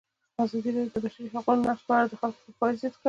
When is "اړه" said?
1.97-2.07